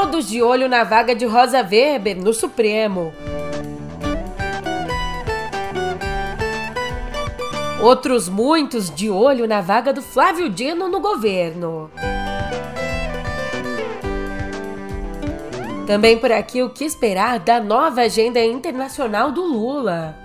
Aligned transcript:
todos 0.00 0.30
de 0.30 0.42
olho 0.42 0.66
na 0.66 0.82
vaga 0.82 1.14
de 1.14 1.26
Rosa 1.26 1.60
Weber 1.60 2.16
no 2.16 2.32
Supremo. 2.32 3.12
Outros 7.82 8.26
muitos 8.26 8.88
de 8.88 9.10
olho 9.10 9.46
na 9.46 9.60
vaga 9.60 9.92
do 9.92 10.00
Flávio 10.00 10.48
Dino 10.48 10.88
no 10.88 11.00
governo. 11.00 11.90
Também 15.86 16.16
por 16.16 16.32
aqui 16.32 16.62
o 16.62 16.70
que 16.70 16.84
esperar 16.84 17.38
da 17.38 17.60
nova 17.60 18.00
agenda 18.00 18.42
internacional 18.42 19.30
do 19.30 19.42
Lula. 19.42 20.16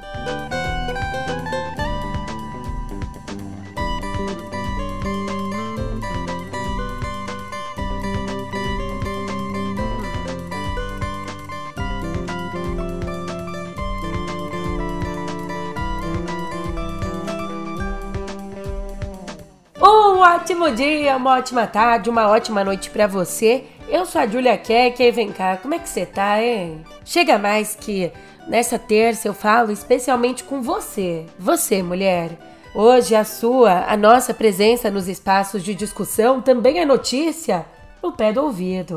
Ótimo 20.34 20.71
dia, 20.71 21.15
uma 21.15 21.38
ótima 21.38 21.68
tarde, 21.68 22.10
uma 22.10 22.28
ótima 22.28 22.64
noite 22.64 22.89
para 22.89 23.06
você. 23.06 23.64
Eu 23.88 24.06
sou 24.06 24.20
a 24.20 24.25
Julia 24.25 24.57
Keck 24.57 25.01
e 25.01 25.11
vem 25.11 25.32
cá, 25.32 25.57
como 25.57 25.75
é 25.75 25.79
que 25.79 25.88
você 25.88 26.06
tá, 26.06 26.42
hein? 26.42 26.84
Chega 27.04 27.38
mais 27.38 27.75
que 27.75 28.11
nessa 28.48 28.79
terça 28.79 29.28
eu 29.28 29.34
falo 29.34 29.71
especialmente 29.71 30.43
com 30.43 30.61
você, 30.64 31.25
você, 31.38 31.84
mulher. 31.84 32.31
Hoje 32.73 33.16
a 33.16 33.23
sua, 33.23 33.86
a 33.88 33.95
nossa 33.95 34.34
presença 34.34 34.89
nos 34.89 35.08
espaços 35.08 35.64
de 35.64 35.76
discussão 35.76 36.42
também 36.42 36.80
é 36.80 36.86
notícia 36.86 37.66
no 38.02 38.12
pé 38.12 38.34
do 38.34 38.42
ouvido. 38.42 38.96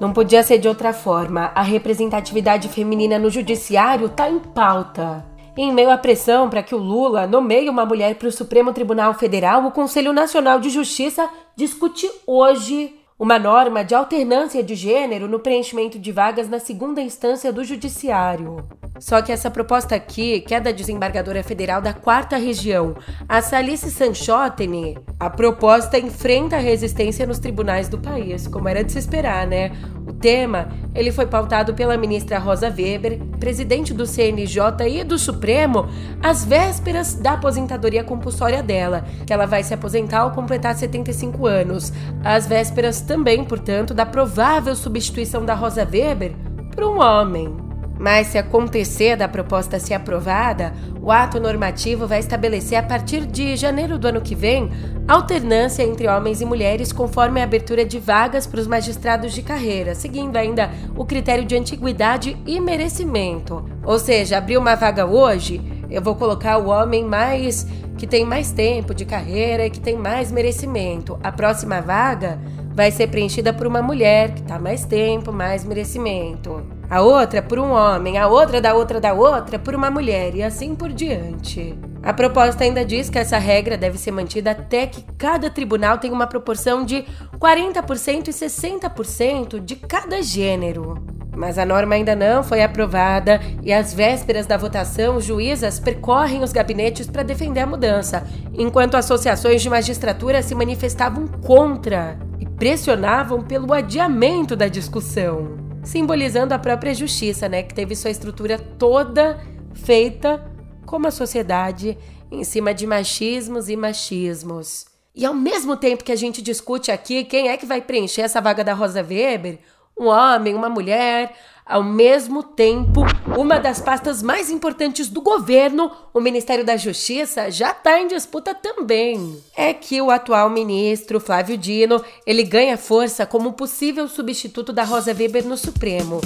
Não 0.00 0.12
podia 0.12 0.42
ser 0.42 0.58
de 0.58 0.68
outra 0.68 0.92
forma. 0.92 1.50
A 1.54 1.62
representatividade 1.62 2.68
feminina 2.68 3.18
no 3.18 3.30
judiciário 3.30 4.06
está 4.06 4.30
em 4.30 4.38
pauta. 4.38 5.26
Em 5.56 5.72
meio 5.72 5.90
à 5.90 5.98
pressão 5.98 6.48
para 6.48 6.62
que 6.62 6.74
o 6.74 6.78
Lula 6.78 7.26
nomeie 7.26 7.68
uma 7.68 7.84
mulher 7.84 8.14
para 8.14 8.28
o 8.28 8.32
Supremo 8.32 8.72
Tribunal 8.72 9.12
Federal, 9.14 9.66
o 9.66 9.72
Conselho 9.72 10.12
Nacional 10.12 10.60
de 10.60 10.70
Justiça 10.70 11.28
discute 11.56 12.08
hoje 12.24 12.94
uma 13.18 13.36
norma 13.36 13.84
de 13.84 13.96
alternância 13.96 14.62
de 14.62 14.76
gênero 14.76 15.26
no 15.26 15.40
preenchimento 15.40 15.98
de 15.98 16.12
vagas 16.12 16.48
na 16.48 16.60
segunda 16.60 17.00
instância 17.00 17.52
do 17.52 17.64
Judiciário. 17.64 18.64
Só 19.00 19.20
que 19.20 19.32
essa 19.32 19.50
proposta 19.50 19.96
aqui, 19.96 20.40
que 20.40 20.54
é 20.54 20.60
da 20.60 20.70
desembargadora 20.70 21.42
federal 21.42 21.80
da 21.82 21.92
quarta 21.92 22.36
região, 22.36 22.96
a 23.28 23.42
Salice 23.42 23.90
Sanchotene, 23.90 24.96
a 25.18 25.28
proposta 25.28 25.98
enfrenta 25.98 26.56
a 26.56 26.60
resistência 26.60 27.26
nos 27.26 27.40
tribunais 27.40 27.88
do 27.88 27.98
país, 27.98 28.46
como 28.46 28.68
era 28.68 28.84
de 28.84 28.92
se 28.92 28.98
esperar, 28.98 29.46
né? 29.46 29.72
Tema, 30.20 30.68
ele 30.94 31.12
foi 31.12 31.26
pautado 31.26 31.74
pela 31.74 31.96
ministra 31.96 32.38
Rosa 32.38 32.66
Weber, 32.68 33.20
presidente 33.38 33.94
do 33.94 34.04
CNJ 34.04 34.60
e 34.88 35.04
do 35.04 35.18
Supremo, 35.18 35.88
às 36.22 36.44
vésperas 36.44 37.14
da 37.14 37.34
aposentadoria 37.34 38.02
compulsória 38.02 38.62
dela, 38.62 39.04
que 39.24 39.32
ela 39.32 39.46
vai 39.46 39.62
se 39.62 39.72
aposentar 39.72 40.20
ao 40.20 40.32
completar 40.32 40.74
75 40.74 41.46
anos. 41.46 41.92
Às 42.24 42.46
vésperas 42.46 43.00
também, 43.00 43.44
portanto, 43.44 43.94
da 43.94 44.04
provável 44.04 44.74
substituição 44.74 45.44
da 45.44 45.54
Rosa 45.54 45.86
Weber 45.88 46.32
por 46.74 46.84
um 46.84 47.00
homem. 47.00 47.67
Mas 47.98 48.28
se 48.28 48.38
acontecer 48.38 49.16
da 49.16 49.26
proposta 49.26 49.78
ser 49.80 49.94
aprovada, 49.94 50.72
o 51.02 51.10
ato 51.10 51.40
normativo 51.40 52.06
vai 52.06 52.20
estabelecer 52.20 52.78
a 52.78 52.82
partir 52.82 53.26
de 53.26 53.56
janeiro 53.56 53.98
do 53.98 54.08
ano 54.08 54.20
que 54.20 54.34
vem 54.34 54.70
alternância 55.06 55.82
entre 55.82 56.06
homens 56.06 56.40
e 56.40 56.44
mulheres 56.44 56.92
conforme 56.92 57.40
a 57.40 57.44
abertura 57.44 57.84
de 57.84 57.98
vagas 57.98 58.46
para 58.46 58.60
os 58.60 58.66
magistrados 58.66 59.32
de 59.32 59.42
carreira, 59.42 59.94
seguindo 59.94 60.36
ainda 60.36 60.70
o 60.96 61.04
critério 61.04 61.44
de 61.44 61.56
antiguidade 61.56 62.36
e 62.46 62.60
merecimento. 62.60 63.64
Ou 63.84 63.98
seja, 63.98 64.38
abrir 64.38 64.58
uma 64.58 64.74
vaga 64.74 65.06
hoje, 65.06 65.60
eu 65.90 66.02
vou 66.02 66.14
colocar 66.14 66.58
o 66.58 66.68
homem 66.68 67.04
mais 67.04 67.66
que 67.96 68.06
tem 68.06 68.24
mais 68.24 68.52
tempo 68.52 68.94
de 68.94 69.04
carreira 69.04 69.66
e 69.66 69.70
que 69.70 69.80
tem 69.80 69.96
mais 69.96 70.30
merecimento. 70.30 71.18
A 71.22 71.32
próxima 71.32 71.80
vaga 71.80 72.38
vai 72.74 72.90
ser 72.90 73.08
preenchida 73.08 73.52
por 73.52 73.66
uma 73.66 73.82
mulher 73.82 74.34
que 74.34 74.40
está 74.40 74.58
mais 74.58 74.84
tempo, 74.84 75.32
mais 75.32 75.64
merecimento. 75.64 76.62
A 76.90 77.02
outra 77.02 77.42
por 77.42 77.58
um 77.58 77.70
homem, 77.72 78.16
a 78.16 78.28
outra 78.28 78.60
da 78.60 78.74
outra 78.74 79.00
da 79.00 79.12
outra 79.12 79.58
por 79.58 79.74
uma 79.74 79.90
mulher 79.90 80.34
e 80.34 80.42
assim 80.42 80.74
por 80.74 80.90
diante. 80.90 81.78
A 82.02 82.14
proposta 82.14 82.64
ainda 82.64 82.84
diz 82.84 83.10
que 83.10 83.18
essa 83.18 83.36
regra 83.36 83.76
deve 83.76 83.98
ser 83.98 84.12
mantida 84.12 84.52
até 84.52 84.86
que 84.86 85.02
cada 85.18 85.50
tribunal 85.50 85.98
tenha 85.98 86.14
uma 86.14 86.26
proporção 86.26 86.84
de 86.84 87.04
40% 87.38 88.28
e 88.28 88.30
60% 88.30 89.60
de 89.60 89.76
cada 89.76 90.22
gênero. 90.22 91.02
Mas 91.36 91.58
a 91.58 91.66
norma 91.66 91.94
ainda 91.94 92.16
não 92.16 92.42
foi 92.42 92.62
aprovada 92.62 93.40
e 93.62 93.72
às 93.72 93.92
vésperas 93.92 94.46
da 94.46 94.56
votação, 94.56 95.20
juízas 95.20 95.78
percorrem 95.78 96.42
os 96.42 96.52
gabinetes 96.52 97.06
para 97.06 97.22
defender 97.22 97.60
a 97.60 97.66
mudança, 97.66 98.26
enquanto 98.54 98.96
associações 98.96 99.62
de 99.62 99.68
magistratura 99.68 100.42
se 100.42 100.54
manifestavam 100.54 101.28
contra 101.28 102.18
pressionavam 102.58 103.40
pelo 103.40 103.72
adiamento 103.72 104.56
da 104.56 104.66
discussão, 104.66 105.56
simbolizando 105.84 106.52
a 106.52 106.58
própria 106.58 106.92
justiça, 106.92 107.48
né, 107.48 107.62
que 107.62 107.72
teve 107.72 107.94
sua 107.94 108.10
estrutura 108.10 108.58
toda 108.58 109.38
feita 109.74 110.44
como 110.84 111.06
a 111.06 111.12
sociedade 111.12 111.96
em 112.30 112.42
cima 112.42 112.74
de 112.74 112.84
machismos 112.84 113.68
e 113.68 113.76
machismos. 113.76 114.86
E 115.14 115.24
ao 115.24 115.34
mesmo 115.34 115.76
tempo 115.76 116.02
que 116.02 116.10
a 116.10 116.16
gente 116.16 116.42
discute 116.42 116.90
aqui 116.90 117.22
quem 117.24 117.48
é 117.48 117.56
que 117.56 117.64
vai 117.64 117.80
preencher 117.80 118.22
essa 118.22 118.40
vaga 118.40 118.64
da 118.64 118.74
Rosa 118.74 119.02
Weber, 119.02 119.60
um 119.98 120.06
homem, 120.06 120.54
uma 120.54 120.68
mulher, 120.68 121.34
ao 121.68 121.84
mesmo 121.84 122.42
tempo, 122.42 123.02
uma 123.36 123.58
das 123.58 123.78
pastas 123.78 124.22
mais 124.22 124.50
importantes 124.50 125.08
do 125.08 125.20
governo, 125.20 125.92
o 126.14 126.20
Ministério 126.20 126.64
da 126.64 126.78
Justiça, 126.78 127.50
já 127.50 127.72
está 127.72 128.00
em 128.00 128.08
disputa 128.08 128.54
também. 128.54 129.38
É 129.54 129.74
que 129.74 130.00
o 130.00 130.10
atual 130.10 130.48
ministro, 130.48 131.20
Flávio 131.20 131.58
Dino, 131.58 132.02
ele 132.26 132.42
ganha 132.42 132.78
força 132.78 133.26
como 133.26 133.52
possível 133.52 134.08
substituto 134.08 134.72
da 134.72 134.82
Rosa 134.82 135.12
Weber 135.12 135.46
no 135.46 135.58
Supremo. 135.58 136.22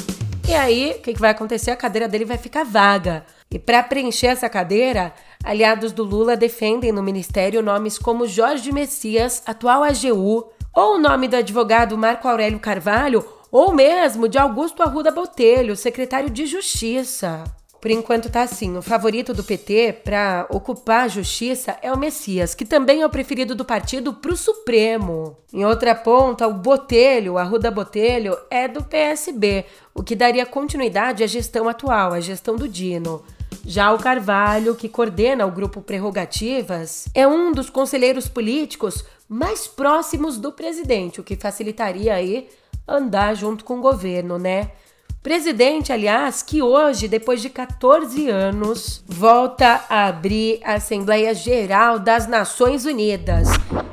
E 0.49 0.55
aí, 0.55 0.95
o 0.97 1.03
que, 1.03 1.15
que 1.15 1.21
vai 1.21 1.31
acontecer? 1.31 1.73
A 1.73 1.77
cadeira 1.77 2.07
dele 2.07 2.25
vai 2.25 2.39
ficar 2.39 2.65
vaga. 2.65 3.25
E 3.51 3.59
para 3.59 3.83
preencher 3.83 4.29
essa 4.29 4.49
cadeira, 4.49 5.13
aliados 5.43 5.93
do 5.93 6.05
Lula 6.05 6.37
defendem 6.37 6.93
no 6.93 7.03
ministério 7.03 7.63
nomes 7.63 7.99
como 7.99 8.29
Jorge 8.29 8.71
Messias, 8.73 9.43
atual 9.45 9.83
AGU, 9.83 10.51
ou 10.75 10.95
o 10.95 10.99
nome 10.99 11.27
do 11.27 11.37
advogado 11.37 11.99
Marco 11.99 12.29
Aurélio 12.29 12.59
Carvalho, 12.59 13.25
ou 13.53 13.75
mesmo 13.75 14.27
de 14.27 14.39
Augusto 14.39 14.83
Arruda 14.83 15.11
Botelho, 15.11 15.77
secretário 15.77 16.31
de 16.31 16.47
Justiça. 16.47 17.45
Por 17.83 17.91
enquanto 17.91 18.31
tá 18.31 18.43
assim, 18.43 18.77
o 18.77 18.81
favorito 18.81 19.35
do 19.35 19.45
PT 19.45 20.01
para 20.05 20.47
ocupar 20.49 21.05
a 21.05 21.09
justiça 21.09 21.77
é 21.83 21.93
o 21.93 21.99
Messias, 21.99 22.55
que 22.55 22.65
também 22.65 23.03
é 23.03 23.07
o 23.07 23.11
preferido 23.11 23.57
do 23.57 23.65
partido 23.65 24.15
para 24.15 24.33
o 24.33 24.37
Supremo. 24.37 25.37
Em 25.53 25.65
outra 25.65 25.93
ponta, 25.93 26.47
o 26.47 26.55
Botelho, 26.55 27.37
Arruda 27.37 27.73
Botelho, 27.73 28.39
é 28.49 28.69
do 28.69 28.85
PSB, 28.85 29.67
o 29.93 30.03
que 30.03 30.15
daria 30.15 30.47
continuidade 30.47 31.25
à 31.25 31.27
gestão 31.27 31.69
atual, 31.69 32.13
à 32.13 32.21
gestão 32.21 32.55
do 32.55 32.69
Dino. 32.69 33.23
Já 33.67 33.93
o 33.93 33.99
Carvalho, 33.99 34.77
que 34.77 34.89
coordena 34.89 35.45
o 35.45 35.51
grupo 35.51 35.83
Prerrogativas, 35.83 37.07
é 37.13 37.27
um 37.27 37.53
dos 37.53 37.69
conselheiros 37.69 38.29
políticos 38.29 39.05
mais 39.29 39.67
próximos 39.67 40.39
do 40.39 40.53
presidente, 40.53 41.21
o 41.21 41.25
que 41.25 41.37
facilitaria 41.37 42.15
aí 42.15 42.49
andar 42.87 43.35
junto 43.35 43.65
com 43.65 43.79
o 43.79 43.83
governo, 43.83 44.39
né? 44.39 44.71
Presidente, 45.23 45.93
aliás, 45.93 46.43
que 46.43 46.61
hoje, 46.61 47.07
depois 47.07 47.41
de 47.41 47.49
14 47.49 48.29
anos, 48.29 49.05
volta 49.07 49.85
a 49.89 50.07
abrir 50.07 50.59
a 50.65 50.75
Assembleia 50.75 51.33
Geral 51.33 52.01
das 52.01 52.27
Nações 52.27 52.85
Unidas. 52.85 53.47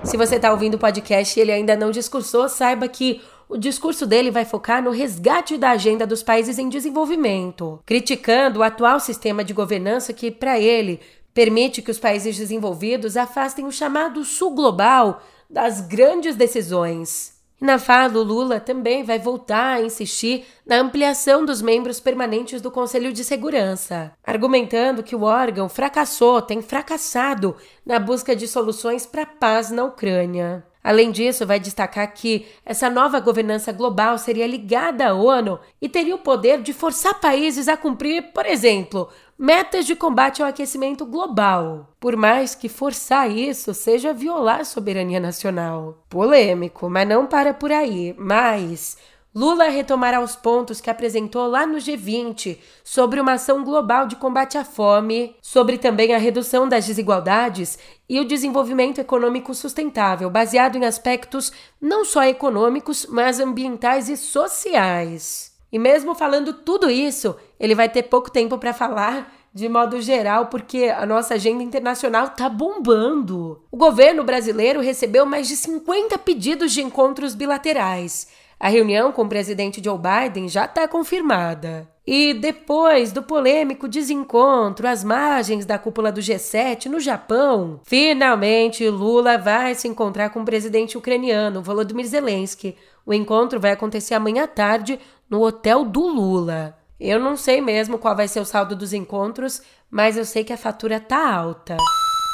Se 0.03 0.17
você 0.17 0.37
está 0.37 0.51
ouvindo 0.51 0.73
o 0.73 0.79
podcast 0.79 1.37
e 1.37 1.41
ele 1.41 1.51
ainda 1.51 1.75
não 1.75 1.91
discursou, 1.91 2.49
saiba 2.49 2.87
que 2.87 3.21
o 3.47 3.57
discurso 3.57 4.07
dele 4.07 4.31
vai 4.31 4.43
focar 4.43 4.81
no 4.81 4.89
resgate 4.89 5.55
da 5.55 5.69
agenda 5.69 6.05
dos 6.07 6.23
países 6.23 6.57
em 6.57 6.67
desenvolvimento, 6.67 7.79
criticando 7.85 8.59
o 8.59 8.63
atual 8.63 8.99
sistema 8.99 9.43
de 9.43 9.53
governança 9.53 10.11
que, 10.13 10.31
para 10.31 10.59
ele, 10.59 10.99
permite 11.31 11.81
que 11.81 11.91
os 11.91 11.99
países 11.99 12.37
desenvolvidos 12.37 13.15
afastem 13.15 13.65
o 13.65 13.71
chamado 13.71 14.25
Sul 14.25 14.55
Global 14.55 15.21
das 15.47 15.79
grandes 15.79 16.35
decisões. 16.35 17.38
Na 17.59 17.77
fala, 17.77 18.17
o 18.17 18.23
Lula 18.23 18.57
também 18.57 19.03
vai 19.03 19.19
voltar 19.19 19.73
a 19.73 19.81
insistir 19.81 20.45
na 20.65 20.77
ampliação 20.77 21.45
dos 21.45 21.61
membros 21.61 21.99
permanentes 21.99 22.61
do 22.61 22.71
Conselho 22.71 23.11
de 23.11 23.21
Segurança, 23.21 24.13
argumentando 24.23 25.03
que 25.03 25.15
o 25.15 25.23
órgão 25.23 25.67
fracassou, 25.67 26.41
tem 26.41 26.61
fracassado 26.61 27.57
na 27.85 27.99
busca 27.99 28.33
de 28.33 28.47
soluções 28.47 29.05
para 29.05 29.23
a 29.23 29.25
paz 29.25 29.71
na 29.71 29.83
Ucrânia. 29.83 30.63
Além 30.81 31.11
disso, 31.11 31.45
vai 31.45 31.59
destacar 31.59 32.13
que 32.13 32.47
essa 32.65 32.89
nova 32.89 33.19
governança 33.19 33.73
global 33.73 34.17
seria 34.17 34.47
ligada 34.47 35.09
à 35.09 35.13
ONU 35.13 35.59
e 35.81 35.89
teria 35.89 36.15
o 36.15 36.19
poder 36.19 36.61
de 36.61 36.71
forçar 36.71 37.19
países 37.19 37.67
a 37.67 37.75
cumprir, 37.75 38.31
por 38.31 38.45
exemplo, 38.45 39.09
metas 39.39 39.85
de 39.85 39.95
combate 39.95 40.41
ao 40.41 40.49
aquecimento 40.49 41.05
global. 41.05 41.95
Por 41.97 42.17
mais 42.17 42.53
que 42.53 42.67
forçar 42.67 43.31
isso 43.31 43.73
seja 43.73 44.13
violar 44.13 44.59
a 44.59 44.65
soberania 44.65 45.17
nacional. 45.17 46.03
Polêmico, 46.09 46.89
mas 46.89 47.07
não 47.07 47.25
para 47.25 47.53
por 47.53 47.71
aí. 47.71 48.13
Mas 48.17 48.97
Lula 49.33 49.69
retomará 49.69 50.19
os 50.19 50.35
pontos 50.35 50.81
que 50.81 50.89
apresentou 50.89 51.47
lá 51.47 51.65
no 51.65 51.77
G20 51.77 52.57
sobre 52.83 53.21
uma 53.21 53.33
ação 53.33 53.63
global 53.63 54.07
de 54.07 54.17
combate 54.17 54.57
à 54.57 54.65
fome, 54.65 55.33
sobre 55.41 55.77
também 55.77 56.13
a 56.13 56.17
redução 56.17 56.67
das 56.67 56.85
desigualdades 56.87 57.79
e 58.09 58.19
o 58.19 58.25
desenvolvimento 58.25 58.99
econômico 58.99 59.53
sustentável, 59.53 60.29
baseado 60.29 60.75
em 60.75 60.83
aspectos 60.83 61.53
não 61.79 62.03
só 62.03 62.25
econômicos, 62.25 63.05
mas 63.05 63.39
ambientais 63.39 64.09
e 64.09 64.17
sociais. 64.17 65.57
E 65.71 65.77
mesmo 65.77 66.15
falando 66.15 66.51
tudo 66.51 66.89
isso, 66.89 67.35
ele 67.59 67.75
vai 67.75 67.89
ter 67.89 68.03
pouco 68.03 68.31
tempo 68.31 68.57
para 68.57 68.73
falar 68.73 69.33
de 69.53 69.67
modo 69.67 69.99
geral, 69.99 70.45
porque 70.45 70.85
a 70.95 71.05
nossa 71.05 71.33
agenda 71.33 71.63
internacional 71.63 72.29
tá 72.29 72.47
bombando. 72.47 73.63
O 73.71 73.77
governo 73.77 74.23
brasileiro 74.23 74.79
recebeu 74.79 75.25
mais 75.25 75.47
de 75.47 75.55
50 75.55 76.17
pedidos 76.19 76.71
de 76.71 76.81
encontros 76.81 77.33
bilaterais 77.33 78.27
a 78.59 78.67
reunião 78.67 79.11
com 79.13 79.21
o 79.21 79.29
presidente 79.29 79.81
Joe 79.81 79.97
Biden 79.97 80.49
já 80.49 80.65
está 80.65 80.85
confirmada. 80.85 81.89
E 82.05 82.33
depois 82.33 83.11
do 83.11 83.23
polêmico 83.23 83.87
desencontro 83.87 84.87
às 84.87 85.03
margens 85.03 85.65
da 85.65 85.77
cúpula 85.77 86.11
do 86.11 86.19
G7 86.19 86.87
no 86.87 86.99
Japão, 86.99 87.79
finalmente 87.83 88.89
Lula 88.89 89.37
vai 89.37 89.75
se 89.75 89.87
encontrar 89.87 90.31
com 90.31 90.41
o 90.41 90.45
presidente 90.45 90.97
ucraniano 90.97 91.61
Volodymyr 91.61 92.07
Zelensky. 92.07 92.75
O 93.05 93.13
encontro 93.13 93.59
vai 93.59 93.71
acontecer 93.71 94.15
amanhã 94.15 94.43
à 94.43 94.47
tarde 94.47 94.99
no 95.29 95.41
hotel 95.41 95.85
do 95.85 96.05
Lula. 96.05 96.78
Eu 96.99 97.17
não 97.17 97.37
sei 97.37 97.61
mesmo 97.61 97.97
qual 97.97 98.13
vai 98.13 98.27
ser 98.27 98.41
o 98.41 98.45
saldo 98.45 98.75
dos 98.75 98.91
encontros, 98.91 99.61
mas 99.89 100.17
eu 100.17 100.25
sei 100.25 100.43
que 100.43 100.51
a 100.51 100.57
fatura 100.57 100.99
tá 100.99 101.33
alta. 101.33 101.77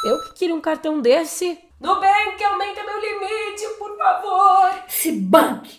Eu 0.04 0.24
que 0.24 0.34
queria 0.40 0.56
um 0.56 0.62
cartão 0.62 1.00
desse. 1.00 1.60
Nubank, 1.80 2.44
aumenta 2.44 2.84
meu 2.84 3.00
limite, 3.00 3.68
por 3.78 3.96
favor. 3.96 4.72
Se 4.88 5.12
banque. 5.12 5.78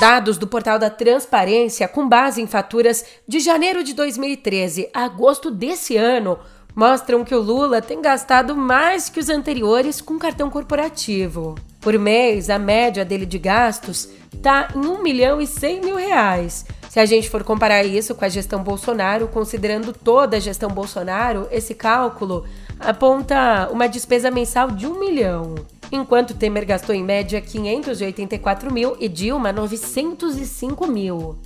Dados 0.00 0.38
do 0.38 0.46
portal 0.46 0.78
da 0.78 0.88
Transparência, 0.88 1.86
com 1.86 2.08
base 2.08 2.40
em 2.40 2.46
faturas 2.46 3.04
de 3.28 3.38
janeiro 3.38 3.84
de 3.84 3.92
2013 3.92 4.88
a 4.94 5.04
agosto 5.04 5.50
desse 5.50 5.94
ano, 5.98 6.38
mostram 6.74 7.22
que 7.22 7.34
o 7.34 7.42
Lula 7.42 7.82
tem 7.82 8.00
gastado 8.00 8.56
mais 8.56 9.10
que 9.10 9.20
os 9.20 9.28
anteriores 9.28 10.00
com 10.00 10.18
cartão 10.18 10.48
corporativo. 10.48 11.54
Por 11.82 11.98
mês, 11.98 12.48
a 12.48 12.58
média 12.58 13.04
dele 13.04 13.26
de 13.26 13.38
gastos 13.38 14.08
está 14.32 14.68
em 14.74 14.78
1 14.78 15.02
milhão 15.02 15.38
e 15.38 15.46
100 15.46 15.82
mil 15.82 15.96
reais. 15.96 16.64
Se 16.92 17.00
a 17.00 17.06
gente 17.06 17.30
for 17.30 17.42
comparar 17.42 17.82
isso 17.84 18.14
com 18.14 18.22
a 18.22 18.28
gestão 18.28 18.62
Bolsonaro, 18.62 19.26
considerando 19.26 19.94
toda 19.94 20.36
a 20.36 20.40
gestão 20.40 20.68
Bolsonaro, 20.68 21.48
esse 21.50 21.74
cálculo 21.74 22.44
aponta 22.78 23.70
uma 23.72 23.86
despesa 23.86 24.30
mensal 24.30 24.70
de 24.70 24.86
1 24.86 25.00
milhão 25.00 25.54
enquanto 25.90 26.34
Temer 26.34 26.66
gastou 26.66 26.94
em 26.94 27.02
média 27.02 27.40
584 27.40 28.70
mil 28.70 28.94
e 29.00 29.08
Dilma 29.08 29.54
905 29.54 30.86
mil. 30.86 31.38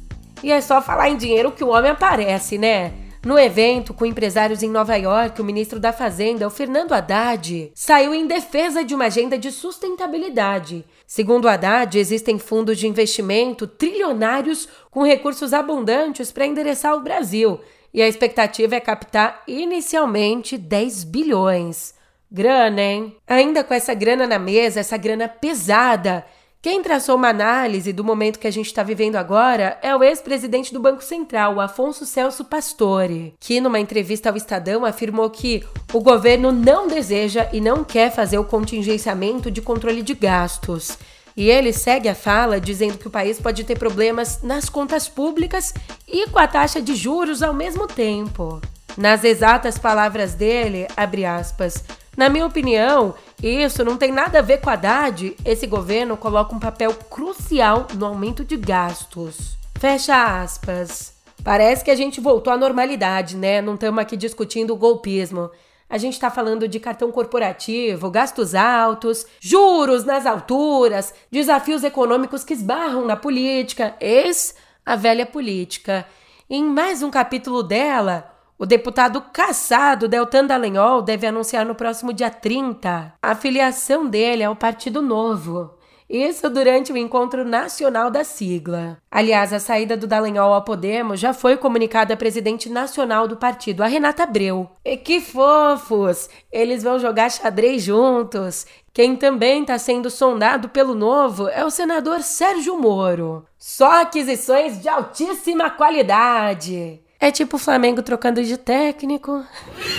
E 0.42 0.50
é 0.50 0.60
só 0.60 0.82
falar 0.82 1.10
em 1.10 1.16
dinheiro 1.16 1.52
que 1.52 1.62
o 1.62 1.68
homem 1.68 1.92
aparece, 1.92 2.58
né? 2.58 2.92
No 3.26 3.36
evento 3.36 3.92
com 3.92 4.06
empresários 4.06 4.62
em 4.62 4.70
Nova 4.70 4.94
York, 4.94 5.42
o 5.42 5.44
ministro 5.44 5.80
da 5.80 5.92
Fazenda, 5.92 6.46
o 6.46 6.50
Fernando 6.50 6.92
Haddad, 6.92 7.72
saiu 7.74 8.14
em 8.14 8.24
defesa 8.24 8.84
de 8.84 8.94
uma 8.94 9.06
agenda 9.06 9.36
de 9.36 9.50
sustentabilidade. 9.50 10.84
Segundo 11.08 11.48
Haddad, 11.48 11.98
existem 11.98 12.38
fundos 12.38 12.78
de 12.78 12.86
investimento 12.86 13.66
trilionários 13.66 14.68
com 14.92 15.02
recursos 15.02 15.52
abundantes 15.52 16.30
para 16.30 16.46
endereçar 16.46 16.94
o 16.94 17.00
Brasil, 17.00 17.58
e 17.92 18.00
a 18.00 18.06
expectativa 18.06 18.76
é 18.76 18.80
captar 18.80 19.42
inicialmente 19.48 20.56
10 20.56 21.02
bilhões. 21.02 21.96
Grana, 22.30 22.80
hein? 22.80 23.16
Ainda 23.26 23.64
com 23.64 23.74
essa 23.74 23.92
grana 23.92 24.28
na 24.28 24.38
mesa, 24.38 24.78
essa 24.78 24.96
grana 24.96 25.28
pesada. 25.28 26.24
Quem 26.60 26.82
traçou 26.82 27.14
uma 27.14 27.28
análise 27.28 27.92
do 27.92 28.02
momento 28.02 28.38
que 28.38 28.46
a 28.46 28.50
gente 28.50 28.66
está 28.66 28.82
vivendo 28.82 29.16
agora 29.16 29.78
é 29.82 29.94
o 29.94 30.02
ex-presidente 30.02 30.72
do 30.72 30.80
Banco 30.80 31.04
Central, 31.04 31.60
Afonso 31.60 32.04
Celso 32.04 32.44
Pastore, 32.44 33.34
que 33.38 33.60
numa 33.60 33.78
entrevista 33.78 34.30
ao 34.30 34.36
Estadão 34.36 34.84
afirmou 34.84 35.30
que 35.30 35.64
o 35.92 36.00
governo 36.00 36.50
não 36.50 36.88
deseja 36.88 37.48
e 37.52 37.60
não 37.60 37.84
quer 37.84 38.10
fazer 38.10 38.38
o 38.38 38.44
contingenciamento 38.44 39.50
de 39.50 39.62
controle 39.62 40.02
de 40.02 40.14
gastos. 40.14 40.98
E 41.36 41.50
ele 41.50 41.72
segue 41.72 42.08
a 42.08 42.14
fala 42.14 42.60
dizendo 42.60 42.98
que 42.98 43.06
o 43.06 43.10
país 43.10 43.38
pode 43.38 43.62
ter 43.62 43.78
problemas 43.78 44.42
nas 44.42 44.68
contas 44.68 45.06
públicas 45.06 45.72
e 46.08 46.26
com 46.30 46.38
a 46.38 46.48
taxa 46.48 46.80
de 46.80 46.96
juros 46.96 47.42
ao 47.42 47.52
mesmo 47.52 47.86
tempo. 47.86 48.60
Nas 48.96 49.22
exatas 49.22 49.76
palavras 49.76 50.32
dele, 50.32 50.88
abre 50.96 51.26
aspas, 51.26 51.84
na 52.16 52.28
minha 52.28 52.46
opinião, 52.46 53.14
isso 53.42 53.84
não 53.84 53.96
tem 53.96 54.10
nada 54.10 54.38
a 54.38 54.42
ver 54.42 54.60
com 54.60 54.70
a 54.70 54.72
Haddad. 54.72 55.36
Esse 55.44 55.66
governo 55.66 56.16
coloca 56.16 56.54
um 56.54 56.58
papel 56.58 56.94
crucial 56.94 57.86
no 57.94 58.06
aumento 58.06 58.44
de 58.44 58.56
gastos. 58.56 59.56
Fecha 59.78 60.40
aspas. 60.42 61.14
Parece 61.44 61.84
que 61.84 61.90
a 61.90 61.94
gente 61.94 62.20
voltou 62.20 62.52
à 62.52 62.56
normalidade, 62.56 63.36
né? 63.36 63.60
Não 63.60 63.74
estamos 63.74 64.00
aqui 64.00 64.16
discutindo 64.16 64.72
o 64.72 64.76
golpismo. 64.76 65.50
A 65.88 65.98
gente 65.98 66.14
está 66.14 66.30
falando 66.30 66.66
de 66.66 66.80
cartão 66.80 67.12
corporativo, 67.12 68.10
gastos 68.10 68.54
altos, 68.54 69.26
juros 69.38 70.04
nas 70.04 70.26
alturas, 70.26 71.14
desafios 71.30 71.84
econômicos 71.84 72.42
que 72.42 72.54
esbarram 72.54 73.04
na 73.04 73.14
política. 73.14 73.94
Eis 74.00 74.54
a 74.84 74.96
velha 74.96 75.26
política. 75.26 76.06
Em 76.48 76.64
mais 76.64 77.02
um 77.02 77.10
capítulo 77.10 77.62
dela, 77.62 78.35
o 78.58 78.64
deputado 78.64 79.20
caçado 79.32 80.08
Deltan 80.08 80.46
Dallagnol 80.46 81.02
deve 81.02 81.26
anunciar 81.26 81.66
no 81.66 81.74
próximo 81.74 82.12
dia 82.12 82.30
30 82.30 83.14
a 83.22 83.34
filiação 83.34 84.06
dele 84.06 84.42
ao 84.42 84.56
Partido 84.56 85.02
Novo. 85.02 85.76
Isso 86.08 86.48
durante 86.48 86.92
o 86.92 86.96
encontro 86.96 87.44
nacional 87.44 88.10
da 88.10 88.22
sigla. 88.22 88.96
Aliás, 89.10 89.52
a 89.52 89.58
saída 89.58 89.96
do 89.96 90.06
Dallagnol 90.06 90.54
ao 90.54 90.62
Podemos 90.62 91.18
já 91.18 91.34
foi 91.34 91.56
comunicada 91.56 92.14
à 92.14 92.16
presidente 92.16 92.70
nacional 92.70 93.26
do 93.26 93.36
partido, 93.36 93.82
a 93.82 93.88
Renata 93.88 94.22
Abreu. 94.22 94.70
E 94.84 94.96
que 94.96 95.20
fofos! 95.20 96.30
Eles 96.50 96.84
vão 96.84 97.00
jogar 97.00 97.28
xadrez 97.30 97.82
juntos. 97.82 98.66
Quem 98.94 99.16
também 99.16 99.62
está 99.62 99.78
sendo 99.78 100.08
sondado 100.08 100.68
pelo 100.68 100.94
Novo 100.94 101.48
é 101.48 101.64
o 101.64 101.70
senador 101.70 102.22
Sérgio 102.22 102.78
Moro. 102.78 103.44
Só 103.58 104.02
aquisições 104.02 104.80
de 104.80 104.88
altíssima 104.88 105.70
qualidade. 105.70 107.00
É 107.26 107.32
tipo 107.32 107.56
o 107.56 107.58
Flamengo 107.58 108.04
trocando 108.04 108.40
de 108.40 108.56
técnico. 108.56 109.44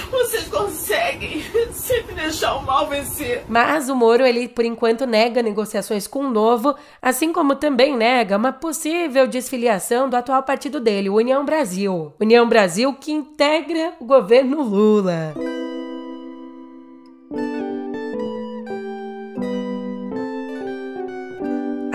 Vocês 0.09 0.47
conseguem 0.47 1.43
sempre 1.73 2.15
deixar 2.15 2.55
o 2.55 2.65
mal 2.65 2.87
vencer. 2.87 3.43
Mas 3.49 3.89
o 3.89 3.95
Moro, 3.97 4.25
ele 4.25 4.47
por 4.47 4.63
enquanto 4.63 5.05
nega 5.05 5.43
negociações 5.43 6.07
com 6.07 6.19
o 6.19 6.29
Novo, 6.29 6.73
assim 7.01 7.33
como 7.33 7.57
também 7.57 7.97
nega 7.97 8.37
uma 8.37 8.53
possível 8.53 9.27
desfiliação 9.27 10.09
do 10.09 10.15
atual 10.15 10.41
partido 10.43 10.79
dele, 10.79 11.09
o 11.09 11.15
União 11.15 11.43
Brasil. 11.43 12.13
União 12.17 12.47
Brasil 12.47 12.93
que 12.93 13.11
integra 13.11 13.91
o 13.99 14.05
governo 14.05 14.61
Lula. 14.61 15.33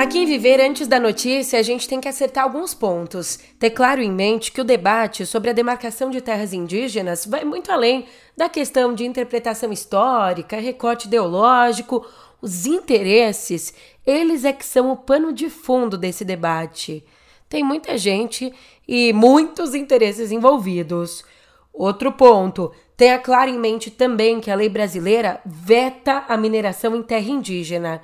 Aqui 0.02 0.18
em 0.18 0.26
Viver 0.26 0.60
Antes 0.60 0.88
da 0.88 0.98
Notícia, 0.98 1.60
a 1.60 1.62
gente 1.62 1.86
tem 1.86 2.00
que 2.00 2.08
acertar 2.08 2.42
alguns 2.42 2.74
pontos. 2.74 3.38
Ter 3.56 3.70
claro 3.70 4.02
em 4.02 4.10
mente 4.10 4.50
que 4.50 4.60
o 4.60 4.64
debate 4.64 5.24
sobre 5.24 5.48
a 5.48 5.52
demarcação 5.52 6.10
de 6.10 6.20
terras 6.20 6.52
indígenas 6.52 7.24
vai 7.24 7.44
muito 7.44 7.70
além 7.70 8.06
da 8.36 8.48
questão 8.48 8.96
de 8.96 9.06
interpretação 9.06 9.70
histórica, 9.72 10.56
recorte 10.56 11.06
ideológico. 11.06 12.04
Os 12.40 12.66
interesses, 12.66 13.72
eles 14.04 14.44
é 14.44 14.52
que 14.52 14.64
são 14.64 14.90
o 14.90 14.96
pano 14.96 15.32
de 15.32 15.48
fundo 15.48 15.96
desse 15.96 16.24
debate. 16.24 17.04
Tem 17.48 17.62
muita 17.62 17.96
gente 17.96 18.52
e 18.88 19.12
muitos 19.12 19.72
interesses 19.72 20.32
envolvidos. 20.32 21.24
Outro 21.72 22.10
ponto, 22.10 22.72
tenha 22.96 23.20
claro 23.20 23.52
em 23.52 23.58
mente 23.58 23.88
também 23.88 24.40
que 24.40 24.50
a 24.50 24.56
lei 24.56 24.68
brasileira 24.68 25.40
veta 25.46 26.24
a 26.28 26.36
mineração 26.36 26.96
em 26.96 27.04
terra 27.04 27.30
indígena. 27.30 28.02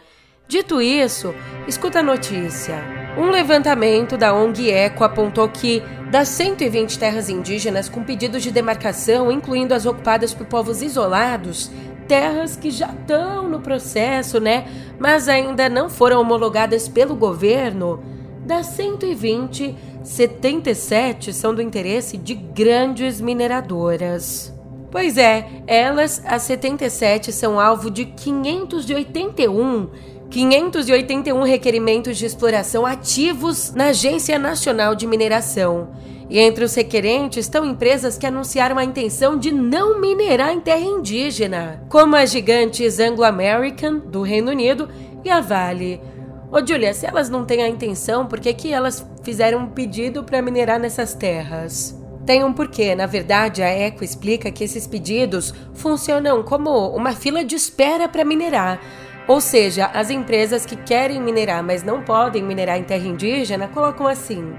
Dito 0.49 0.81
isso, 0.81 1.35
escuta 1.67 1.99
a 1.99 2.03
notícia. 2.03 2.83
Um 3.19 3.29
levantamento 3.29 4.17
da 4.17 4.33
ONG 4.33 4.71
Eco 4.71 5.05
apontou 5.05 5.47
que, 5.47 5.83
das 6.11 6.29
120 6.29 6.99
terras 6.99 7.29
indígenas 7.29 7.87
com 7.87 8.03
pedidos 8.03 8.43
de 8.43 8.51
demarcação, 8.51 9.31
incluindo 9.31 9.75
as 9.75 9.85
ocupadas 9.85 10.33
por 10.33 10.47
povos 10.47 10.81
isolados, 10.81 11.71
terras 12.09 12.57
que 12.57 12.71
já 12.71 12.89
estão 12.89 13.47
no 13.47 13.61
processo, 13.61 14.41
né, 14.41 14.67
mas 14.99 15.29
ainda 15.29 15.69
não 15.69 15.91
foram 15.91 16.23
homologadas 16.23 16.89
pelo 16.89 17.15
governo, 17.15 18.03
das 18.47 18.69
120, 18.69 19.77
77 20.03 21.35
são 21.35 21.55
do 21.55 21.61
interesse 21.61 22.17
de 22.17 22.35
grandes 22.35 23.21
mineradoras. 23.21 24.55
Pois 24.91 25.19
é, 25.19 25.47
elas, 25.67 26.23
as 26.25 26.45
77, 26.45 27.31
são 27.31 27.61
alvo 27.61 27.91
de 27.91 28.07
581 28.07 29.91
581 30.31 31.43
requerimentos 31.43 32.19
de 32.19 32.27
exploração 32.27 32.85
ativos 32.85 33.73
na 33.73 33.87
Agência 33.87 34.39
Nacional 34.39 34.95
de 34.95 35.07
Mineração. 35.07 35.89
E 36.29 36.39
entre 36.39 36.65
os 36.65 36.75
requerentes 36.75 37.47
estão 37.47 37.65
empresas 37.65 38.19
que 38.19 38.27
anunciaram 38.27 38.77
a 38.77 38.85
intenção 38.85 39.39
de 39.39 39.51
não 39.51 39.99
minerar 39.99 40.53
em 40.53 40.61
terra 40.61 40.85
indígena, 40.85 41.83
como 41.89 42.15
as 42.15 42.31
gigantes 42.31 43.01
Anglo 43.01 43.25
American, 43.25 44.01
do 44.01 44.21
Reino 44.21 44.51
Unido, 44.51 44.89
e 45.25 45.31
a 45.31 45.41
Vale. 45.41 45.99
Ô 46.53 46.65
Julia, 46.65 46.93
se 46.93 47.07
elas 47.07 47.31
não 47.31 47.47
têm 47.47 47.63
a 47.63 47.69
intenção, 47.69 48.27
por 48.27 48.39
que, 48.39 48.53
que 48.53 48.71
elas 48.71 49.07
fizeram 49.23 49.61
um 49.61 49.69
pedido 49.69 50.23
para 50.23 50.43
minerar 50.43 50.79
nessas 50.79 51.15
terras? 51.15 51.99
Tem 52.27 52.45
um 52.45 52.53
porquê. 52.53 52.95
Na 52.95 53.07
verdade, 53.07 53.63
a 53.63 53.69
Eco 53.69 54.05
explica 54.05 54.51
que 54.51 54.63
esses 54.63 54.87
pedidos 54.87 55.55
funcionam 55.73 56.43
como 56.43 56.89
uma 56.95 57.13
fila 57.13 57.43
de 57.43 57.55
espera 57.55 58.07
para 58.07 58.23
minerar. 58.23 58.79
Ou 59.29 59.43
seja, 59.43 59.91
as 59.93 60.09
empresas 60.09 60.65
que 60.65 60.75
querem 60.75 61.21
minerar, 61.21 61.63
mas 61.63 61.85
não 61.85 62.03
podem 62.03 62.43
minerar 62.43 62.79
em 62.79 62.83
terra 62.83 63.07
indígena, 63.07 63.69
colocam 63.69 64.07
assim: 64.07 64.55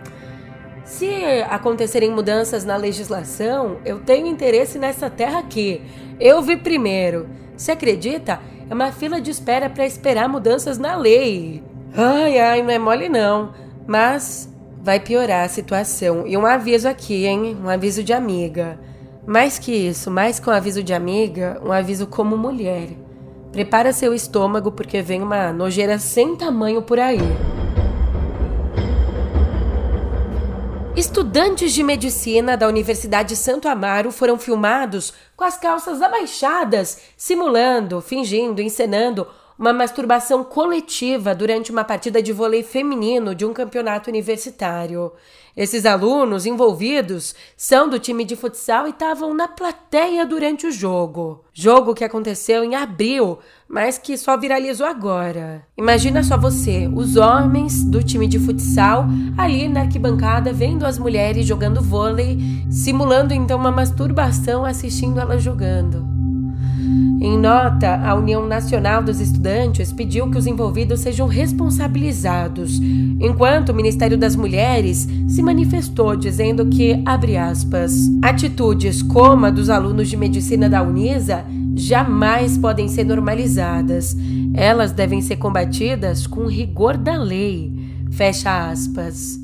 se 0.83 1.09
acontecerem 1.49 2.11
mudanças 2.11 2.63
na 2.63 2.77
legislação, 2.77 3.77
eu 3.83 3.99
tenho 3.99 4.27
interesse 4.27 4.77
nessa 4.77 5.09
terra 5.09 5.39
aqui. 5.39 5.81
Eu 6.19 6.41
vi 6.43 6.55
primeiro. 6.55 7.27
Se 7.57 7.71
acredita? 7.71 8.39
É 8.69 8.73
uma 8.73 8.91
fila 8.91 9.19
de 9.19 9.31
espera 9.31 9.69
para 9.69 9.85
esperar 9.85 10.29
mudanças 10.29 10.77
na 10.77 10.95
lei. 10.95 11.63
Ai, 11.95 12.37
ai, 12.37 12.61
não 12.61 12.69
é 12.69 12.77
mole 12.77 13.09
não. 13.09 13.53
Mas 13.87 14.47
vai 14.81 14.99
piorar 14.99 15.45
a 15.45 15.49
situação. 15.49 16.27
E 16.27 16.37
um 16.37 16.45
aviso 16.45 16.87
aqui, 16.87 17.25
hein? 17.25 17.57
Um 17.63 17.69
aviso 17.69 18.03
de 18.03 18.13
amiga. 18.13 18.79
Mais 19.25 19.57
que 19.57 19.71
isso, 19.71 20.11
mais 20.11 20.39
que 20.39 20.49
um 20.49 20.53
aviso 20.53 20.83
de 20.83 20.93
amiga, 20.93 21.59
um 21.65 21.71
aviso 21.71 22.05
como 22.05 22.37
mulher. 22.37 22.89
Prepara 23.51 23.91
seu 23.91 24.13
estômago 24.13 24.71
porque 24.71 25.01
vem 25.01 25.21
uma 25.21 25.51
nojeira 25.51 25.97
sem 25.97 26.35
tamanho 26.35 26.81
por 26.81 26.99
aí. 26.99 27.19
Estudantes 30.95 31.71
de 31.71 31.81
medicina 31.81 32.57
da 32.57 32.67
Universidade 32.67 33.35
Santo 33.35 33.67
Amaro 33.67 34.11
foram 34.11 34.37
filmados 34.37 35.13
com 35.35 35.45
as 35.45 35.57
calças 35.57 36.01
abaixadas, 36.01 36.99
simulando, 37.15 38.01
fingindo, 38.01 38.61
encenando 38.61 39.25
uma 39.59 39.73
masturbação 39.73 40.41
coletiva 40.41 41.35
durante 41.35 41.69
uma 41.69 41.83
partida 41.83 42.23
de 42.23 42.31
vôlei 42.31 42.63
feminino 42.63 43.35
de 43.35 43.45
um 43.45 43.51
campeonato 43.51 44.09
universitário. 44.09 45.11
Esses 45.57 45.85
alunos 45.85 46.45
envolvidos 46.45 47.35
são 47.57 47.89
do 47.89 47.99
time 47.99 48.23
de 48.23 48.37
futsal 48.37 48.87
e 48.87 48.91
estavam 48.91 49.33
na 49.33 49.49
plateia 49.49 50.25
durante 50.25 50.65
o 50.65 50.71
jogo. 50.71 51.43
Jogo 51.51 51.93
que 51.93 52.05
aconteceu 52.05 52.63
em 52.63 52.75
abril, 52.75 53.39
mas 53.67 53.97
que 53.97 54.17
só 54.17 54.37
viralizou 54.37 54.87
agora. 54.87 55.65
Imagina 55.77 56.23
só 56.23 56.37
você, 56.37 56.89
os 56.95 57.17
homens 57.17 57.83
do 57.83 58.01
time 58.01 58.27
de 58.27 58.39
futsal 58.39 59.07
ali 59.37 59.67
na 59.67 59.81
arquibancada 59.81 60.53
vendo 60.53 60.85
as 60.85 60.97
mulheres 60.97 61.45
jogando 61.45 61.81
vôlei, 61.81 62.37
simulando 62.71 63.33
então 63.33 63.59
uma 63.59 63.71
masturbação 63.71 64.63
assistindo 64.63 65.19
elas 65.19 65.43
jogando. 65.43 66.18
Em 67.21 67.37
nota, 67.37 67.95
a 67.95 68.15
União 68.15 68.47
Nacional 68.47 69.03
dos 69.03 69.19
Estudantes 69.19 69.91
pediu 69.91 70.31
que 70.31 70.37
os 70.37 70.47
envolvidos 70.47 71.01
sejam 71.01 71.27
responsabilizados, 71.27 72.79
enquanto 73.19 73.69
o 73.69 73.75
Ministério 73.75 74.17
das 74.17 74.35
Mulheres 74.35 75.07
se 75.27 75.41
manifestou 75.41 76.15
dizendo 76.15 76.65
que, 76.67 77.01
abre 77.05 77.35
aspas, 77.35 78.09
atitudes 78.21 79.01
como 79.01 79.45
a 79.45 79.49
dos 79.49 79.69
alunos 79.69 80.07
de 80.07 80.15
medicina 80.15 80.69
da 80.69 80.81
Unisa 80.81 81.45
jamais 81.75 82.57
podem 82.57 82.87
ser 82.87 83.03
normalizadas. 83.03 84.15
Elas 84.53 84.91
devem 84.91 85.21
ser 85.21 85.35
combatidas 85.35 86.25
com 86.25 86.45
rigor 86.45 86.97
da 86.97 87.17
lei. 87.17 87.71
Fecha 88.11 88.69
aspas. 88.69 89.39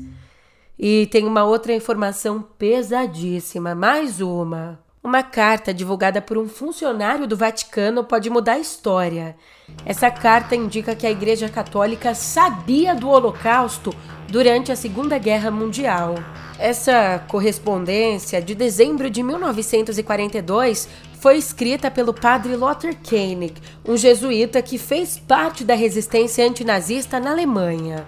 E 0.78 1.06
tem 1.10 1.26
uma 1.26 1.44
outra 1.44 1.74
informação 1.74 2.44
pesadíssima, 2.58 3.74
mais 3.74 4.20
uma. 4.20 4.85
Uma 5.06 5.22
carta 5.22 5.72
divulgada 5.72 6.20
por 6.20 6.36
um 6.36 6.48
funcionário 6.48 7.28
do 7.28 7.36
Vaticano 7.36 8.02
pode 8.02 8.28
mudar 8.28 8.54
a 8.54 8.58
história. 8.58 9.36
Essa 9.84 10.10
carta 10.10 10.56
indica 10.56 10.96
que 10.96 11.06
a 11.06 11.10
Igreja 11.12 11.48
Católica 11.48 12.12
sabia 12.12 12.92
do 12.92 13.08
Holocausto 13.08 13.94
durante 14.28 14.72
a 14.72 14.74
Segunda 14.74 15.16
Guerra 15.16 15.48
Mundial. 15.48 16.16
Essa 16.58 17.24
correspondência, 17.28 18.42
de 18.42 18.52
dezembro 18.52 19.08
de 19.08 19.22
1942, 19.22 20.88
foi 21.20 21.36
escrita 21.36 21.88
pelo 21.88 22.12
padre 22.12 22.56
Lothar 22.56 22.96
Koenig, 23.08 23.54
um 23.86 23.96
jesuíta 23.96 24.60
que 24.60 24.76
fez 24.76 25.20
parte 25.20 25.62
da 25.62 25.76
resistência 25.76 26.44
antinazista 26.44 27.20
na 27.20 27.30
Alemanha. 27.30 28.04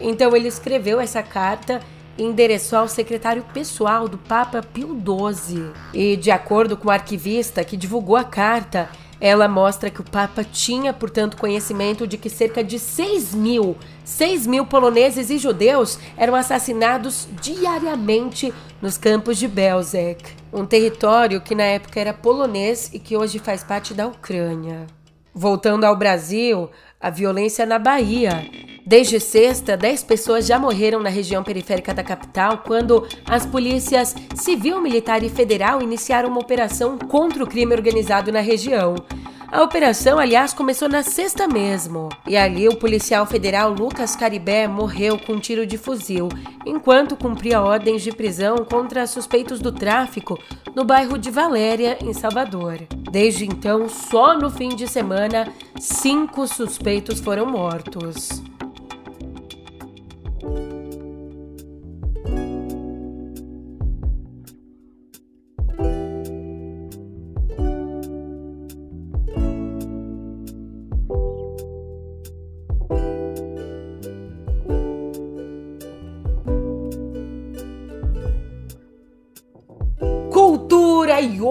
Então 0.00 0.36
ele 0.36 0.46
escreveu 0.46 1.00
essa 1.00 1.24
carta 1.24 1.80
endereçou 2.18 2.80
ao 2.80 2.88
secretário 2.88 3.44
pessoal 3.52 4.08
do 4.08 4.18
Papa 4.18 4.62
Pio 4.62 4.96
XII. 4.96 5.70
E, 5.92 6.16
de 6.16 6.30
acordo 6.30 6.76
com 6.76 6.88
o 6.88 6.90
arquivista 6.90 7.64
que 7.64 7.76
divulgou 7.76 8.16
a 8.16 8.24
carta, 8.24 8.88
ela 9.20 9.48
mostra 9.48 9.90
que 9.90 10.00
o 10.00 10.04
Papa 10.04 10.44
tinha, 10.44 10.92
portanto, 10.92 11.36
conhecimento 11.36 12.06
de 12.06 12.18
que 12.18 12.28
cerca 12.28 12.62
de 12.62 12.78
6 12.78 13.34
mil, 13.34 13.76
6 14.04 14.46
mil 14.46 14.66
poloneses 14.66 15.30
e 15.30 15.38
judeus 15.38 15.98
eram 16.16 16.34
assassinados 16.34 17.26
diariamente 17.40 18.52
nos 18.80 18.98
campos 18.98 19.38
de 19.38 19.48
Belzec, 19.48 20.22
um 20.52 20.66
território 20.66 21.40
que 21.40 21.54
na 21.54 21.64
época 21.64 21.98
era 21.98 22.12
polonês 22.12 22.90
e 22.92 22.98
que 22.98 23.16
hoje 23.16 23.38
faz 23.38 23.64
parte 23.64 23.94
da 23.94 24.06
Ucrânia. 24.06 24.86
Voltando 25.38 25.84
ao 25.84 25.96
Brasil, 25.96 26.70
a 27.00 27.10
violência 27.10 27.64
na 27.66 27.78
Bahia 27.78 28.46
Desde 28.88 29.18
sexta, 29.18 29.76
10 29.76 30.04
pessoas 30.04 30.46
já 30.46 30.60
morreram 30.60 31.00
na 31.00 31.08
região 31.08 31.42
periférica 31.42 31.92
da 31.92 32.04
capital 32.04 32.58
quando 32.58 33.04
as 33.28 33.44
polícias 33.44 34.14
civil, 34.36 34.80
militar 34.80 35.24
e 35.24 35.28
federal 35.28 35.82
iniciaram 35.82 36.28
uma 36.28 36.38
operação 36.38 36.96
contra 36.96 37.42
o 37.42 37.48
crime 37.48 37.74
organizado 37.74 38.30
na 38.30 38.38
região. 38.38 38.94
A 39.50 39.62
operação, 39.62 40.18
aliás, 40.18 40.52
começou 40.52 40.88
na 40.88 41.02
sexta 41.02 41.46
mesmo. 41.46 42.08
E 42.26 42.36
ali 42.36 42.68
o 42.68 42.76
policial 42.76 43.24
federal 43.26 43.72
Lucas 43.72 44.16
Caribé 44.16 44.66
morreu 44.66 45.18
com 45.18 45.34
um 45.34 45.40
tiro 45.40 45.64
de 45.66 45.78
fuzil, 45.78 46.28
enquanto 46.64 47.16
cumpria 47.16 47.60
ordens 47.60 48.02
de 48.02 48.10
prisão 48.10 48.56
contra 48.68 49.06
suspeitos 49.06 49.60
do 49.60 49.70
tráfico 49.70 50.38
no 50.74 50.84
bairro 50.84 51.16
de 51.16 51.30
Valéria, 51.30 51.96
em 52.02 52.12
Salvador. 52.12 52.80
Desde 53.10 53.46
então, 53.46 53.88
só 53.88 54.36
no 54.36 54.50
fim 54.50 54.70
de 54.70 54.88
semana, 54.88 55.52
cinco 55.78 56.46
suspeitos 56.46 57.20
foram 57.20 57.46
mortos. 57.46 58.42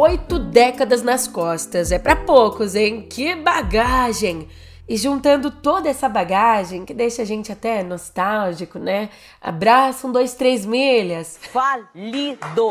Oito 0.06 0.38
décadas 0.38 1.02
nas 1.02 1.28
costas. 1.28 1.92
É 1.92 1.98
para 1.98 2.16
poucos, 2.16 2.76
hein? 2.76 3.08
Que 3.10 3.36
bagagem! 3.36 4.48
E 4.88 4.96
juntando 4.98 5.50
toda 5.50 5.90
essa 5.90 6.08
bagagem, 6.08 6.86
que 6.86 6.94
deixa 6.94 7.24
a 7.24 7.26
gente 7.26 7.52
até 7.52 7.82
nostálgico, 7.82 8.78
né? 8.78 9.10
Abraço, 9.42 10.08
um, 10.08 10.12
dois, 10.12 10.36
três 10.36 10.64
milhas. 10.64 11.40
Falido! 11.52 12.70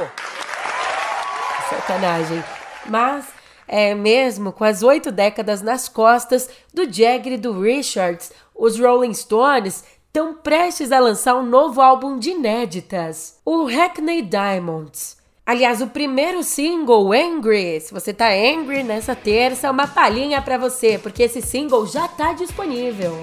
Sacanagem. 1.68 2.44
Mas 2.86 3.26
é 3.66 3.96
mesmo 3.96 4.52
com 4.52 4.62
as 4.62 4.84
oito 4.84 5.10
décadas 5.10 5.60
nas 5.60 5.88
costas 5.88 6.48
do 6.72 6.84
Jagger 6.84 7.32
e 7.32 7.38
do 7.38 7.60
Richards, 7.60 8.30
os 8.54 8.78
Rolling 8.78 9.12
Stones 9.14 9.82
estão 10.06 10.34
prestes 10.34 10.92
a 10.92 11.00
lançar 11.00 11.34
um 11.34 11.42
novo 11.44 11.80
álbum 11.80 12.16
de 12.16 12.30
inéditas, 12.30 13.40
o 13.44 13.64
Hackney 13.64 14.22
Diamonds. 14.22 15.23
Aliás, 15.46 15.82
o 15.82 15.88
primeiro 15.88 16.42
single, 16.42 17.12
Angry, 17.12 17.78
se 17.78 17.92
você 17.92 18.14
tá 18.14 18.30
angry 18.30 18.82
nessa 18.82 19.14
terça, 19.14 19.66
é 19.66 19.70
uma 19.70 19.86
palhinha 19.86 20.40
para 20.40 20.56
você, 20.56 20.98
porque 20.98 21.24
esse 21.24 21.42
single 21.42 21.86
já 21.86 22.08
tá 22.08 22.32
disponível. 22.32 23.14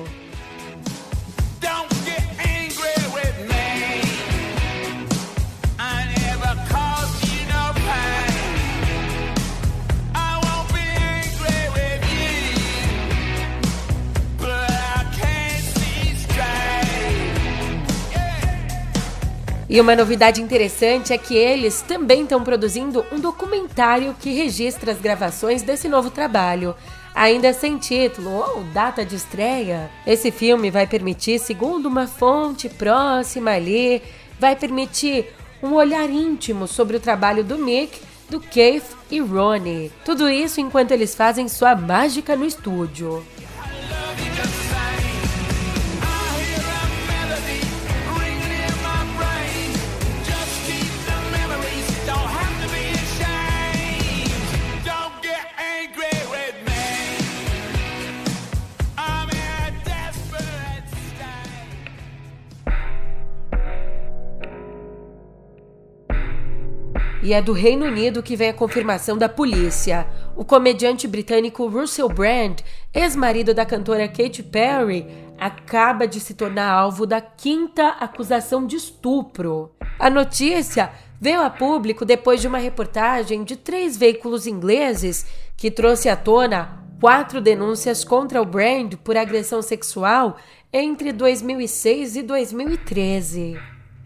E 19.71 19.79
uma 19.79 19.95
novidade 19.95 20.41
interessante 20.41 21.13
é 21.13 21.17
que 21.17 21.33
eles 21.33 21.81
também 21.81 22.23
estão 22.23 22.43
produzindo 22.43 23.05
um 23.09 23.17
documentário 23.17 24.13
que 24.19 24.33
registra 24.33 24.91
as 24.91 24.99
gravações 24.99 25.61
desse 25.61 25.87
novo 25.87 26.11
trabalho. 26.11 26.75
Ainda 27.15 27.53
sem 27.53 27.77
título 27.77 28.31
ou 28.31 28.65
data 28.65 29.05
de 29.05 29.15
estreia, 29.15 29.89
esse 30.05 30.29
filme 30.29 30.69
vai 30.69 30.85
permitir, 30.85 31.39
segundo 31.39 31.85
uma 31.85 32.05
fonte 32.05 32.67
próxima 32.67 33.51
ali, 33.51 34.01
vai 34.37 34.57
permitir 34.57 35.33
um 35.63 35.75
olhar 35.75 36.09
íntimo 36.09 36.67
sobre 36.67 36.97
o 36.97 36.99
trabalho 36.99 37.41
do 37.41 37.57
Mick, 37.57 37.97
do 38.29 38.41
Keith 38.41 38.93
e 39.09 39.21
Ronnie. 39.21 39.89
Tudo 40.03 40.29
isso 40.29 40.59
enquanto 40.59 40.91
eles 40.91 41.15
fazem 41.15 41.47
sua 41.47 41.77
mágica 41.77 42.35
no 42.35 42.43
estúdio. 42.43 43.25
E 67.23 67.33
é 67.33 67.41
do 67.41 67.53
Reino 67.53 67.85
Unido 67.85 68.23
que 68.23 68.35
vem 68.35 68.49
a 68.49 68.53
confirmação 68.53 69.15
da 69.15 69.29
polícia. 69.29 70.07
O 70.35 70.43
comediante 70.43 71.07
britânico 71.07 71.67
Russell 71.67 72.09
Brand, 72.09 72.61
ex-marido 72.91 73.53
da 73.53 73.63
cantora 73.63 74.07
Katy 74.07 74.41
Perry, 74.41 75.05
acaba 75.37 76.07
de 76.07 76.19
se 76.19 76.33
tornar 76.33 76.71
alvo 76.71 77.05
da 77.05 77.21
quinta 77.21 77.89
acusação 77.89 78.65
de 78.65 78.75
estupro. 78.75 79.71
A 79.99 80.09
notícia 80.09 80.91
veio 81.19 81.43
a 81.43 81.49
público 81.51 82.03
depois 82.03 82.41
de 82.41 82.47
uma 82.47 82.57
reportagem 82.57 83.43
de 83.43 83.55
três 83.55 83.95
veículos 83.95 84.47
ingleses 84.47 85.25
que 85.55 85.69
trouxe 85.69 86.09
à 86.09 86.15
tona 86.15 86.81
quatro 86.99 87.39
denúncias 87.39 88.03
contra 88.03 88.41
o 88.41 88.45
Brand 88.45 88.95
por 89.03 89.15
agressão 89.15 89.61
sexual 89.61 90.37
entre 90.73 91.11
2006 91.11 92.15
e 92.15 92.23
2013. 92.23 93.59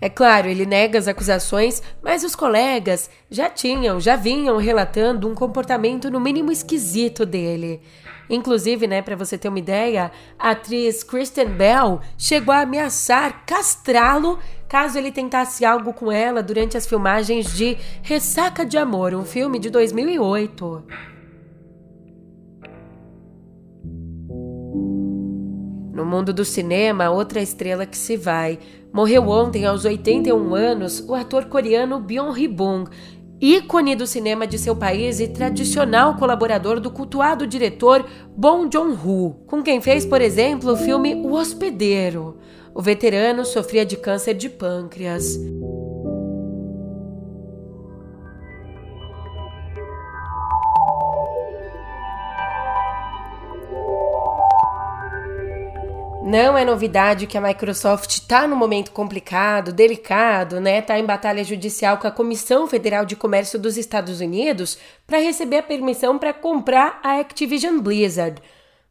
É 0.05 0.09
claro, 0.09 0.47
ele 0.47 0.67
nega 0.67 0.99
as 0.99 1.07
acusações, 1.07 1.81
mas 1.99 2.23
os 2.23 2.35
colegas 2.35 3.09
já 3.27 3.49
tinham, 3.49 3.99
já 3.99 4.15
vinham 4.15 4.57
relatando 4.57 5.27
um 5.27 5.33
comportamento 5.33 6.11
no 6.11 6.19
mínimo 6.19 6.51
esquisito 6.51 7.25
dele. 7.25 7.81
Inclusive, 8.29 8.85
né, 8.85 9.01
para 9.01 9.15
você 9.15 9.35
ter 9.35 9.49
uma 9.49 9.57
ideia, 9.57 10.11
a 10.37 10.51
atriz 10.51 11.01
Kristen 11.01 11.47
Bell 11.47 11.99
chegou 12.19 12.53
a 12.53 12.61
ameaçar 12.61 13.47
castrá-lo 13.47 14.37
caso 14.69 14.95
ele 14.95 15.11
tentasse 15.11 15.65
algo 15.65 15.91
com 15.91 16.11
ela 16.11 16.43
durante 16.43 16.77
as 16.77 16.85
filmagens 16.85 17.51
de 17.55 17.75
Ressaca 18.03 18.63
de 18.63 18.77
Amor, 18.77 19.15
um 19.15 19.25
filme 19.25 19.57
de 19.57 19.71
2008. 19.71 21.14
No 25.95 26.03
mundo 26.03 26.33
do 26.33 26.43
cinema, 26.43 27.09
outra 27.09 27.41
estrela 27.41 27.85
que 27.85 27.97
se 27.97 28.17
vai. 28.17 28.59
Morreu 28.91 29.29
ontem, 29.29 29.65
aos 29.65 29.85
81 29.85 30.53
anos, 30.53 30.99
o 31.07 31.15
ator 31.15 31.45
coreano 31.45 32.01
Byung 32.01 32.37
Hee-bung, 32.37 32.89
ícone 33.39 33.95
do 33.95 34.05
cinema 34.05 34.45
de 34.45 34.59
seu 34.59 34.75
país 34.75 35.21
e 35.21 35.29
tradicional 35.29 36.17
colaborador 36.17 36.81
do 36.81 36.91
cultuado 36.91 37.47
diretor 37.47 38.05
Bong 38.35 38.69
Joon-ho, 38.69 39.37
com 39.47 39.63
quem 39.63 39.79
fez, 39.79 40.05
por 40.05 40.19
exemplo, 40.19 40.73
o 40.73 40.77
filme 40.77 41.15
O 41.15 41.31
Hospedeiro. 41.31 42.39
O 42.73 42.81
veterano 42.81 43.45
sofria 43.45 43.85
de 43.85 43.95
câncer 43.95 44.33
de 44.33 44.49
pâncreas. 44.49 45.39
Não 56.25 56.57
é 56.57 56.65
novidade 56.65 57.27
que 57.27 57.37
a 57.37 57.41
Microsoft 57.41 58.09
está 58.09 58.47
num 58.47 58.55
momento 58.55 58.89
complicado, 58.89 59.71
delicado, 59.71 60.59
né? 60.59 60.79
Está 60.79 60.97
em 60.97 61.05
batalha 61.05 61.43
judicial 61.43 61.99
com 61.99 62.07
a 62.07 62.11
Comissão 62.11 62.65
Federal 62.65 63.05
de 63.05 63.15
Comércio 63.15 63.59
dos 63.59 63.77
Estados 63.77 64.19
Unidos 64.21 64.75
para 65.05 65.19
receber 65.19 65.57
a 65.57 65.63
permissão 65.63 66.17
para 66.17 66.33
comprar 66.33 66.99
a 67.03 67.19
Activision 67.19 67.77
Blizzard. 67.79 68.41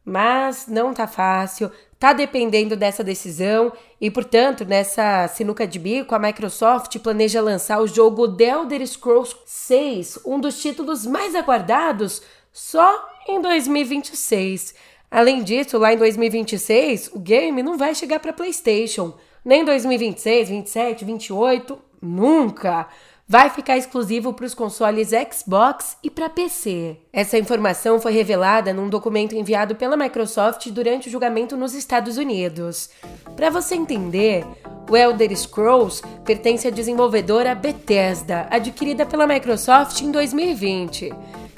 Mas 0.05 0.65
não 0.69 0.93
tá 0.93 1.07
fácil, 1.07 1.69
tá 1.99 2.13
dependendo 2.13 2.73
dessa 2.73 3.03
decisão 3.03 3.73
e, 3.99 4.09
portanto, 4.09 4.63
nessa 4.63 5.27
sinuca 5.27 5.67
de 5.67 5.77
bico, 5.77 6.15
a 6.15 6.19
Microsoft 6.19 6.97
planeja 6.99 7.41
lançar 7.41 7.81
o 7.81 7.87
jogo 7.87 8.33
The 8.33 8.45
Elder 8.45 8.87
Scrolls 8.87 9.35
6, 9.45 10.19
um 10.25 10.39
dos 10.39 10.61
títulos 10.61 11.05
mais 11.05 11.35
aguardados, 11.35 12.21
só 12.53 13.09
em 13.27 13.41
2026. 13.41 14.94
Além 15.15 15.43
disso, 15.43 15.77
lá 15.77 15.93
em 15.93 15.97
2026, 15.97 17.11
o 17.13 17.19
game 17.19 17.63
não 17.63 17.77
vai 17.77 17.95
chegar 17.95 18.19
para 18.19 18.33
PlayStation. 18.33 19.13
Nem 19.45 19.63
2026, 19.63 20.49
27, 20.49 21.05
28, 21.05 21.79
nunca. 22.01 22.85
Vai 23.25 23.49
ficar 23.49 23.77
exclusivo 23.77 24.33
para 24.33 24.45
os 24.45 24.53
consoles 24.53 25.11
Xbox 25.11 25.95
e 26.03 26.09
para 26.09 26.27
PC. 26.27 26.97
Essa 27.13 27.37
informação 27.37 27.97
foi 27.97 28.11
revelada 28.11 28.73
num 28.73 28.89
documento 28.89 29.33
enviado 29.33 29.73
pela 29.73 29.95
Microsoft 29.95 30.67
durante 30.71 31.07
o 31.07 31.11
julgamento 31.11 31.55
nos 31.55 31.73
Estados 31.73 32.17
Unidos. 32.17 32.89
Para 33.37 33.49
você 33.49 33.73
entender, 33.75 34.45
o 34.89 34.97
Elder 34.97 35.33
Scrolls 35.33 36.03
pertence 36.25 36.67
à 36.67 36.69
desenvolvedora 36.69 37.55
Bethesda, 37.55 38.47
adquirida 38.51 39.05
pela 39.05 39.25
Microsoft 39.25 40.01
em 40.01 40.11
2020. 40.11 41.13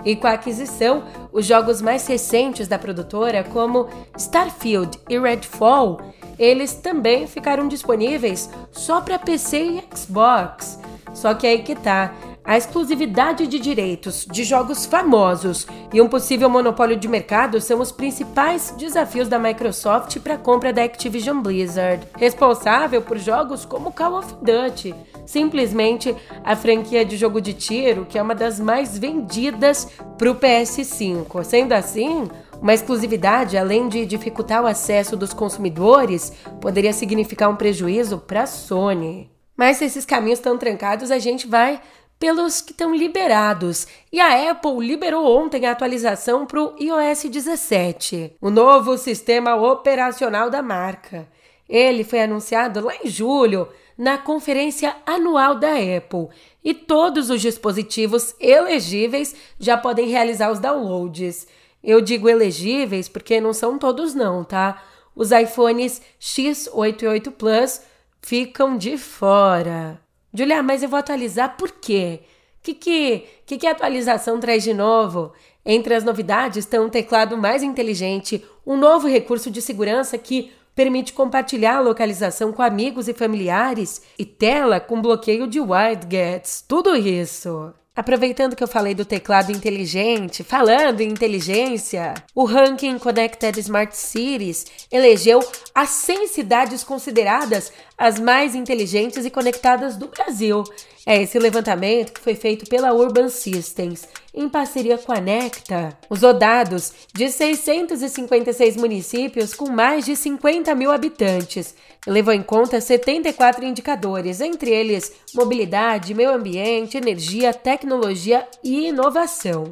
E 0.08 0.16
com 0.16 0.26
a 0.26 0.32
aquisição, 0.32 1.04
os 1.34 1.46
jogos 1.46 1.82
mais 1.82 2.08
recentes 2.08 2.66
da 2.66 2.80
produtora, 2.80 3.44
como 3.44 3.90
Starfield 4.18 4.98
e 5.10 5.20
Redfall, 5.20 6.00
eles 6.40 6.76
também 6.76 7.28
ficaram 7.28 7.68
disponíveis 7.68 8.50
só 8.72 9.02
para 9.02 9.20
PC 9.20 9.58
e 9.60 9.84
Xbox. 9.94 10.80
Só 11.14 11.34
que 11.34 11.46
aí 11.46 11.62
que 11.62 11.76
tá. 11.76 12.14
A 12.48 12.56
exclusividade 12.56 13.46
de 13.46 13.60
direitos 13.60 14.26
de 14.26 14.46
jogos 14.46 14.86
famosos 14.86 15.68
e 15.94 16.00
um 16.00 16.08
possível 16.08 16.50
monopólio 16.50 16.96
de 16.96 17.06
mercado 17.06 17.60
são 17.60 17.82
os 17.82 17.92
principais 17.92 18.74
desafios 18.78 19.28
da 19.28 19.38
Microsoft 19.38 20.18
para 20.22 20.36
a 20.36 20.38
compra 20.38 20.72
da 20.72 20.82
Activision 20.82 21.42
Blizzard, 21.42 22.08
responsável 22.16 23.02
por 23.02 23.18
jogos 23.18 23.66
como 23.66 23.92
Call 23.92 24.20
of 24.20 24.34
Duty, 24.36 24.96
simplesmente 25.26 26.16
a 26.42 26.56
franquia 26.56 27.04
de 27.04 27.18
jogo 27.18 27.42
de 27.42 27.54
tiro 27.54 28.06
que 28.06 28.18
é 28.18 28.22
uma 28.22 28.34
das 28.34 28.62
mais 28.62 28.98
vendidas 28.98 29.90
para 30.18 30.32
o 30.32 30.36
PS5. 30.36 31.44
Sendo 31.44 31.74
assim, 31.74 32.30
uma 32.62 32.74
exclusividade, 32.74 33.58
além 33.58 33.90
de 33.90 34.06
dificultar 34.06 34.64
o 34.64 34.68
acesso 34.68 35.18
dos 35.18 35.34
consumidores, 35.34 36.32
poderia 36.62 36.94
significar 36.94 37.50
um 37.50 37.58
prejuízo 37.58 38.20
para 38.20 38.44
a 38.44 38.48
Sony. 38.48 39.30
Mas 39.58 39.78
se 39.78 39.86
esses 39.86 40.06
caminhos 40.06 40.40
estão 40.40 40.58
trancados, 40.58 41.12
a 41.12 41.18
gente 41.18 41.46
vai 41.46 41.82
pelos 42.20 42.62
que 42.62 42.72
estão 42.72 42.94
liberados. 42.94 43.88
E 44.12 44.20
a 44.20 44.52
Apple 44.52 44.86
liberou 44.86 45.26
ontem 45.26 45.66
a 45.66 45.72
atualização 45.72 46.46
para 46.46 46.62
o 46.62 46.76
iOS 46.80 47.24
17, 47.24 48.36
o 48.42 48.50
novo 48.50 48.98
sistema 48.98 49.56
operacional 49.56 50.50
da 50.50 50.62
marca. 50.62 51.28
Ele 51.70 52.04
foi 52.04 52.22
anunciado 52.22 52.86
lá 52.86 52.94
em 53.04 53.08
julho, 53.08 53.68
na 53.98 54.18
conferência 54.18 54.96
anual 55.06 55.56
da 55.56 55.72
Apple, 55.72 56.28
e 56.64 56.74
todos 56.74 57.30
os 57.30 57.42
dispositivos 57.42 58.36
elegíveis 58.40 59.36
já 59.60 59.76
podem 59.78 60.08
realizar 60.08 60.52
os 60.52 60.60
downloads. 60.60 61.48
Eu 61.84 62.02
digo 62.02 62.30
elegíveis 62.30 63.10
porque 63.10 63.42
não 63.42 63.54
são 63.54 63.78
todos 63.78 64.14
não, 64.14 64.44
tá? 64.44 64.84
Os 65.16 65.32
iPhones 65.32 66.02
X8 66.22 67.02
e 67.02 67.08
8 67.08 67.32
Plus 67.32 67.82
ficam 68.22 68.78
de 68.78 68.98
fora. 68.98 70.00
Julia, 70.38 70.62
mas 70.62 70.84
eu 70.84 70.90
vou 70.90 71.00
atualizar 71.00 71.58
por 71.58 71.72
quê? 71.72 72.20
O 72.60 72.64
que, 72.64 72.74
que, 72.74 73.24
que, 73.46 73.58
que 73.58 73.68
a 73.68 73.72
atualização 73.72 74.40
traz 74.40 74.64
de 74.64 74.74
novo? 74.74 75.34
Entre 75.66 75.94
as 75.96 76.04
novidades 76.04 76.58
estão 76.58 76.86
um 76.86 76.90
teclado 76.90 77.38
mais 77.38 77.64
inteligente, 77.64 78.46
um 78.66 78.78
novo 78.78 79.08
recurso 79.08 79.50
de 79.50 79.62
segurança 79.62 80.18
que 80.18 80.52
permite 80.76 81.12
compartilhar 81.12 81.78
a 81.78 81.82
localização 81.82 82.54
com 82.54 82.62
amigos 82.62 83.08
e 83.08 83.14
familiares 83.14 84.04
e 84.20 84.24
tela 84.24 84.80
com 84.80 85.02
bloqueio 85.02 85.48
de 85.48 85.60
widgets. 85.60 86.64
Tudo 86.68 86.96
isso. 86.96 87.74
Aproveitando 87.98 88.56
que 88.56 88.64
eu 88.64 88.68
falei 88.68 88.94
do 88.94 89.04
teclado 89.04 89.52
inteligente, 89.52 90.44
falando 90.44 91.02
em 91.02 91.10
inteligência, 91.10 92.14
o 92.36 92.46
ranking 92.46 93.00
Connected 93.00 93.60
Smart 93.60 93.98
Cities 93.98 94.68
elegeu 94.92 95.40
as 95.74 95.90
100 95.90 96.28
cidades 96.28 96.84
consideradas 96.84 97.74
as 97.98 98.20
mais 98.20 98.54
inteligentes 98.54 99.26
e 99.26 99.30
conectadas 99.30 99.98
do 99.98 100.08
Brasil. 100.08 100.64
É 101.06 101.22
esse 101.22 101.40
levantamento 101.40 102.14
que 102.14 102.20
foi 102.20 102.36
feito 102.36 102.70
pela 102.70 102.94
Urban 102.94 103.30
Systems, 103.30 104.08
em 104.34 104.48
parceria 104.48 104.98
com 104.98 105.12
a 105.12 105.20
Necta. 105.20 105.98
Usou 106.10 106.34
dados 106.34 106.94
de 107.14 107.30
656 107.30 108.76
municípios 108.76 109.54
com 109.54 109.70
mais 109.70 110.06
de 110.06 110.16
50 110.16 110.76
mil 110.76 110.92
habitantes. 110.92 111.74
Levou 112.06 112.34
em 112.34 112.44
conta 112.44 112.80
74 112.80 113.66
indicadores, 113.66 114.42
entre 114.42 114.70
eles 114.70 115.12
mobilidade, 115.34 116.14
meio 116.14 116.32
ambiente, 116.32 116.98
energia, 116.98 117.54
tecnologia 117.54 118.48
e 118.64 118.90
inovação. 118.90 119.64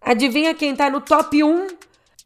Adivinha 0.00 0.54
quem 0.54 0.70
está 0.70 0.88
no 0.88 1.00
top 1.00 1.42
1 1.42 1.66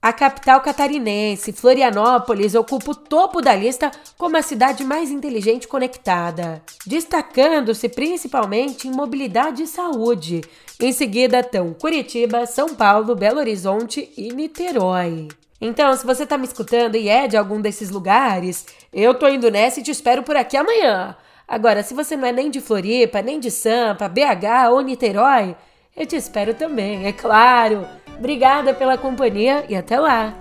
a 0.02 0.14
capital 0.14 0.62
catarinense, 0.62 1.52
Florianópolis, 1.52 2.54
ocupa 2.54 2.92
o 2.92 2.94
topo 2.94 3.42
da 3.42 3.54
lista 3.54 3.90
como 4.16 4.34
a 4.34 4.42
cidade 4.42 4.82
mais 4.82 5.10
inteligente 5.10 5.68
conectada, 5.68 6.62
destacando-se 6.86 7.86
principalmente 7.88 8.88
em 8.88 8.92
mobilidade 8.92 9.64
e 9.64 9.66
saúde. 9.66 10.40
Em 10.80 10.90
seguida 10.90 11.40
estão 11.40 11.74
Curitiba, 11.74 12.46
São 12.46 12.74
Paulo, 12.74 13.14
Belo 13.14 13.40
Horizonte 13.40 14.10
e 14.16 14.32
Niterói. 14.32 15.28
Então, 15.60 15.94
se 15.94 16.06
você 16.06 16.22
está 16.22 16.38
me 16.38 16.46
escutando 16.46 16.96
e 16.96 17.06
é 17.06 17.28
de 17.28 17.36
algum 17.36 17.60
desses 17.60 17.90
lugares, 17.90 18.64
eu 18.90 19.12
tô 19.12 19.28
indo 19.28 19.50
nessa 19.50 19.80
e 19.80 19.82
te 19.82 19.90
espero 19.90 20.22
por 20.22 20.34
aqui 20.34 20.56
amanhã. 20.56 21.14
Agora, 21.46 21.82
se 21.82 21.92
você 21.92 22.16
não 22.16 22.26
é 22.26 22.32
nem 22.32 22.50
de 22.50 22.62
Floripa, 22.62 23.20
nem 23.20 23.38
de 23.38 23.50
Sampa, 23.50 24.08
BH 24.08 24.70
ou 24.70 24.80
Niterói, 24.80 25.54
eu 25.94 26.06
te 26.06 26.16
espero 26.16 26.54
também, 26.54 27.06
é 27.06 27.12
claro. 27.12 27.86
Obrigada 28.20 28.74
pela 28.74 28.98
companhia 28.98 29.64
e 29.66 29.74
até 29.74 29.98
lá! 29.98 30.34